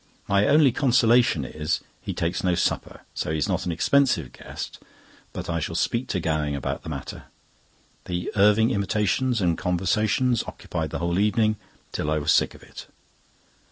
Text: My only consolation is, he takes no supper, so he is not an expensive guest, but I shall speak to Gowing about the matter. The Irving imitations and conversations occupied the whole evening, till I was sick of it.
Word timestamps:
My 0.27 0.47
only 0.47 0.71
consolation 0.71 1.45
is, 1.45 1.81
he 2.01 2.11
takes 2.11 2.43
no 2.43 2.55
supper, 2.55 3.01
so 3.13 3.29
he 3.29 3.37
is 3.37 3.47
not 3.47 3.67
an 3.67 3.71
expensive 3.71 4.31
guest, 4.33 4.79
but 5.31 5.47
I 5.47 5.59
shall 5.59 5.75
speak 5.75 6.07
to 6.07 6.19
Gowing 6.19 6.55
about 6.55 6.81
the 6.81 6.89
matter. 6.89 7.25
The 8.05 8.31
Irving 8.35 8.71
imitations 8.71 9.41
and 9.41 9.59
conversations 9.59 10.43
occupied 10.47 10.89
the 10.89 10.97
whole 10.97 11.19
evening, 11.19 11.55
till 11.91 12.09
I 12.09 12.17
was 12.17 12.31
sick 12.31 12.55
of 12.55 12.63
it. 12.63 12.87